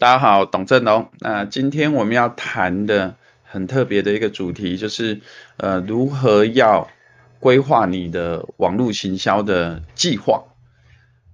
[0.00, 1.10] 大家好，董振龙。
[1.18, 5.20] 那今天我们要谈的很特别的一个主题，就是
[5.56, 6.88] 呃，如何要
[7.40, 10.44] 规划你的网络行销的计划。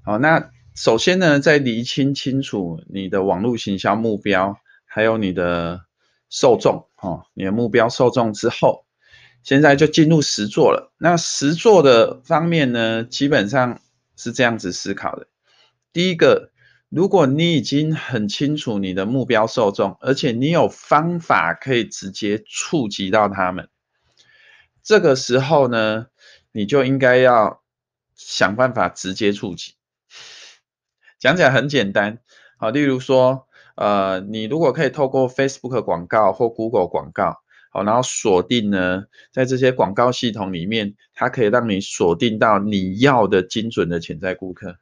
[0.03, 4.57] 好，那首先呢，在厘清清楚你的网络行销目标，
[4.87, 5.83] 还有你的
[6.31, 8.87] 受众，哦，你的目标受众之后，
[9.43, 10.91] 现在就进入实做了。
[10.97, 13.83] 那实做的方面呢，基本上
[14.17, 15.27] 是这样子思考的。
[15.93, 16.54] 第一个。
[16.95, 23.69] 如果你已经很清楚你的目标受众，而且你有方法可以直接触及到他们，
[24.81, 26.07] 这个时候呢，
[26.53, 27.65] 你就应该要
[28.15, 29.75] 想办法直接触及。
[31.19, 32.21] 讲起来很简单，
[32.59, 37.39] 好，例如说，呃，你如果可以透过 Facebook 广告或 Google 广告，
[37.73, 44.77] 好，然后锁定呢，在这些广告系统里面，它可以让你锁定到你要的精准的潜在顾客。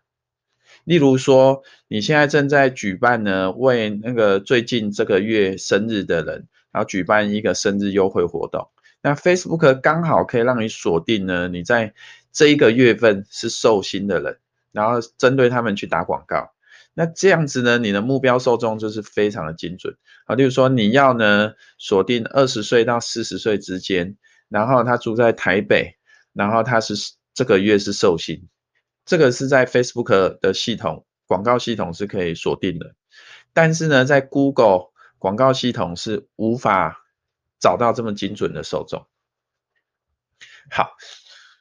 [0.85, 8.69] 例如说，你现在正在举办呢，为那个最近这个月生日的人，然后举办一个生日优惠活动。
[9.01, 11.95] 那 Facebook 刚好可以让你锁定呢，你在
[12.33, 14.39] 这一个月份是寿星的人，
[14.73, 16.53] 然后针对他们去打广告。
[16.95, 19.97] 那这样子呢，你的目标受众就是非常的精准。
[20.27, 24.17] 啊，例如说你要呢锁定二十岁到四十岁之间，
[24.49, 25.97] 然后他住在台北，
[26.33, 26.95] 然后他是
[27.35, 28.49] 这个月是寿星。
[29.05, 32.95] 这个是在 Facebook 的系统广告系统是可以锁定的，
[33.53, 37.05] 但是呢，在 Google 广告系统是无法
[37.59, 39.07] 找到这么精准的受众。
[40.71, 40.91] 好，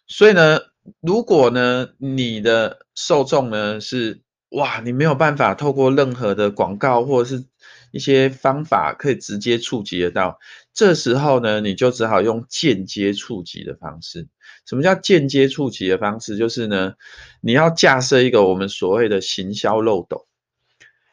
[0.07, 0.59] 所以呢，
[0.99, 7.45] 如果呢，你的受众呢是哇，你没有办法透过任何的广告或者是
[7.91, 10.39] 一些方法可以直接触及得到，
[10.73, 14.27] 这时候呢，你就只好用间接触及的方式。
[14.65, 16.37] 什么叫间接触及的方式？
[16.37, 16.93] 就是呢，
[17.41, 20.27] 你要架设一个我们所谓的行销漏斗。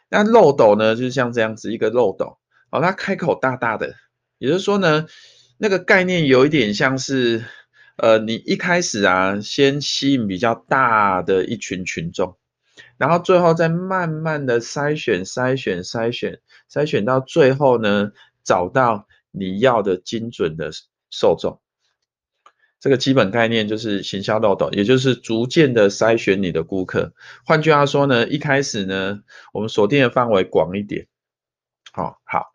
[0.08, 2.38] 那漏斗呢，就是像这样子一个漏斗，
[2.70, 3.94] 哦，它开口大大的，
[4.38, 5.06] 也就是说呢，
[5.58, 7.44] 那个概念有一点像是，
[7.96, 12.38] 呃，你一开始啊，先吸引比较大的一群群众，
[12.96, 16.40] 然后最后再慢慢的筛选、筛选、筛选、
[16.72, 18.12] 筛选到最后呢，
[18.44, 19.07] 找到
[19.38, 20.70] 你要的精准的
[21.10, 21.60] 受众。
[22.80, 27.12] 这个基本概念就是行销漏斗，也就是逐渐的筛选你的顾客。
[27.44, 29.20] 换句话说呢，一开始呢，
[29.52, 31.08] 我们锁定的范围广一点。
[31.90, 32.52] 好，好，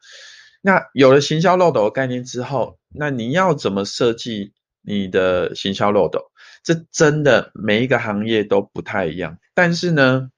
[0.61, 6.31] 那有了行销漏斗的概念之后，那你要怎么设计你的行销漏斗？
[6.63, 9.37] 这真的每一个行业都不太一样。
[9.53, 10.29] 但是呢，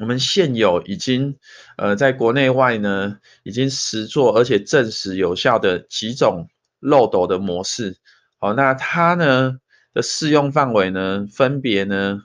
[0.00, 1.36] 我们现有已经
[1.76, 6.48] 呃在国内外呢已经实作而且证实有效的几种
[6.80, 7.98] 漏斗的模式。
[8.38, 9.58] 好，那它呢
[9.92, 12.22] 的适用范围呢，分别呢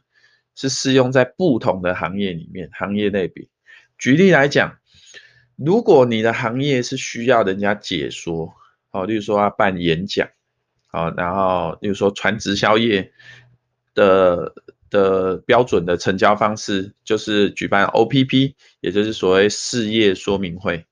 [0.55, 3.49] 是适用在不同的行业里面，行业类别。
[3.97, 4.77] 举例来讲，
[5.57, 8.53] 如果你的行业是需要人家解说，
[8.89, 10.29] 好，例如说要办演讲，
[10.87, 13.11] 好，然后例如说传直销业
[13.93, 14.53] 的
[14.95, 20.85] 的标准的成交方式，就是举办 OPP，也就是所谓事业说明会。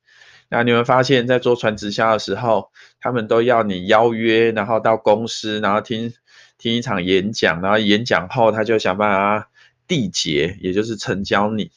[0.50, 2.70] 那你会发现，在做传直销的时候，
[3.00, 6.14] 他们都要你邀约，然后到公司，然后听
[6.58, 9.50] 听一场演讲，然后演讲后他就想办法
[9.88, 11.72] 缔结，也就是成交你。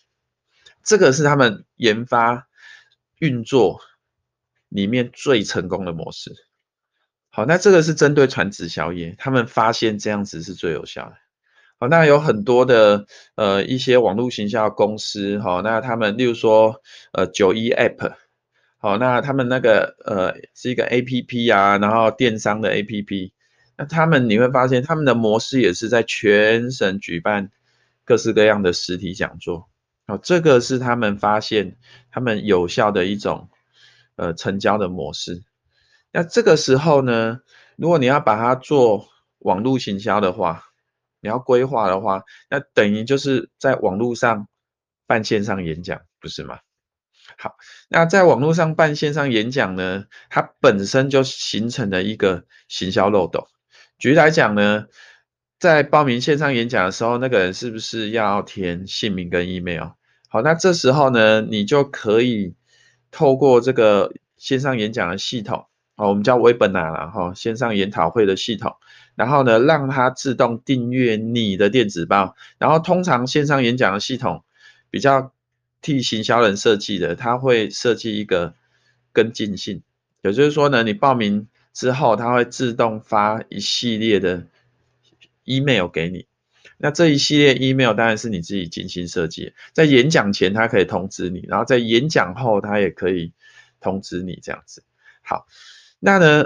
[0.82, 2.48] 这个是他们研发
[3.20, 3.80] 运作
[4.68, 6.32] 里面最成功的模式。
[7.30, 11.16] 好，那这个是针对传直销业，他们发现这样子是最有效的。
[11.78, 16.80] 好，那有很多的呃一些网络行销公司，好，那他们例如说
[17.12, 18.14] 呃九一 App。
[18.78, 23.32] 好，那他们那个呃是一个 APP 啊，然后电商的 APP，
[23.76, 27.50] 那他们你会发现他们的模式也是在全省举办
[28.04, 29.68] 各式各样的实体讲座，
[30.06, 31.78] 好，这个是他们发现
[32.12, 33.48] 他们有效的一种
[34.14, 35.42] 呃成交的模式。
[36.12, 37.40] 那这个时候呢，
[37.76, 39.08] 如果你要把它做
[39.38, 40.65] 网络行销的话，
[41.26, 44.46] 你要规划的话，那等于就是在网络上
[45.08, 46.60] 办线上演讲，不是吗？
[47.36, 47.56] 好，
[47.88, 53.48] 那在网络上办线上演讲呢，它本身就形成了一个行销漏斗。
[53.98, 54.86] 举例来讲呢，
[55.58, 59.94] 在报名线上演讲的时候，那个人是不是要填姓名跟 email？
[60.28, 62.54] 好，那这时候呢，你就可以
[63.10, 68.76] 透过这个线上演讲的系统，哦，我们叫 Webinar 啦，哈，线上研讨会的系统，
[69.16, 74.44] 然后呢，让它自动订阅你的电子报，然后通常线上演讲的系统
[74.90, 75.32] 比较。
[75.82, 78.54] 替行销人设计的，他会设计一个
[79.12, 79.82] 跟进性，
[80.22, 84.46] 也就是说呢，你报名之后，他会自动发一系列的
[85.44, 86.26] email 给你。
[86.78, 93.32] 那这一系列 email 当然是你自己精心设计，在演讲前他可以通知你，然后在演讲后他也可以
[93.78, 94.82] 通知你这样子。
[95.22, 95.46] 好，
[95.98, 96.44] 那呢，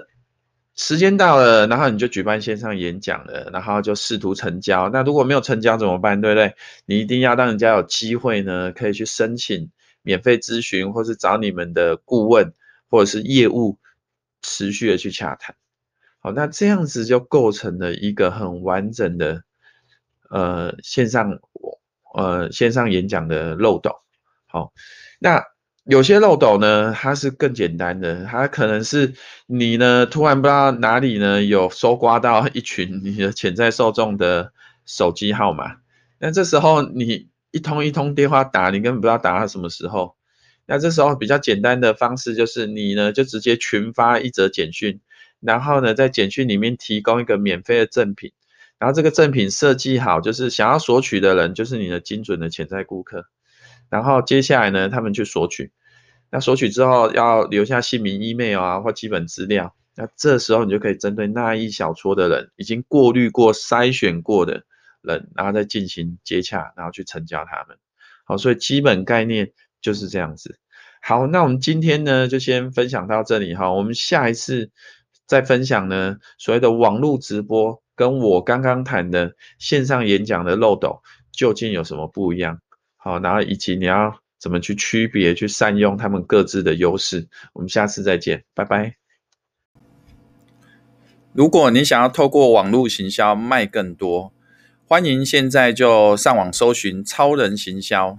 [0.75, 4.88] 时间到了，然后你就举办线上演讲了，然后就试图成交。
[4.88, 6.20] 那如果没有成交怎么办？
[6.20, 6.55] 对不对？
[6.87, 9.70] 你一定要让人家有机会呢，可以去申请
[10.02, 12.55] 免费咨询，或是找你们的顾问
[12.88, 13.79] 或者是业务
[14.41, 15.56] 持续的去洽谈。
[16.20, 19.43] 好，那这样子就构成了一个很完整的
[20.31, 21.38] 呃线上
[22.14, 23.96] 呃线上演讲的漏斗。
[24.46, 24.73] 好，
[25.19, 25.44] 那
[25.91, 29.13] 有些漏斗呢，它是更简单的，它可能是
[29.47, 34.53] 你呢突然不知道哪里呢有搜刮到一群你的潜在受众的
[34.87, 35.79] 手机号码，
[36.21, 40.15] 那这时候你一通一通电话打，你根本不知道打到什么时候。
[40.67, 45.01] 那这时候比较简单的方式就是你呢就直接群发一则简讯。
[45.41, 48.31] 然后呢，在简讯里面提供一个免费的赠品，
[48.79, 53.27] 然后这个赠品设计好，就是想要索取的人就是你的精准的潜在顾客。
[53.89, 55.73] 然后接下来呢，他们去索取，
[56.31, 59.75] 那索取之后要留下姓名、email 啊或基本资料。
[59.97, 64.62] 那这时候你就可以针对那一小撮的人，已经过滤过、筛选过的
[65.03, 67.77] 人，然后再进行接洽，然后去成交他们。
[68.25, 70.59] 好，所以基本概念就是这样子。
[71.03, 74.71] 好，那我们今天呢就先分享到这里哈，我们下一次。
[75.27, 82.59] 再分享呢，所谓的网络直播跟我刚刚谈的线上演讲的漏斗究竟有什么不一样？
[82.97, 87.29] 好，然后以及你要怎么去区别、去善用他们各自的优势。
[87.53, 88.95] 我们下次再见，拜拜。
[91.33, 94.33] 如果你想要透过网络行销卖更多，
[94.87, 98.19] 欢迎现在就上网搜寻超人行销。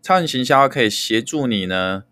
[0.00, 2.04] 超人行销可以协助你呢，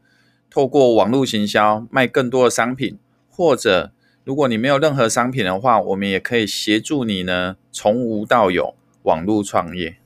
[0.51, 3.93] 透过网络行销卖更多的商品，或者
[4.25, 10.02] 如果你没有任何商品的话，我们也可以协助你呢，从无到有网络创业。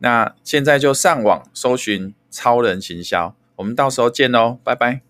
[0.00, 5.09] 那现在就上网搜寻超人行销，我们到时候见喽，拜拜。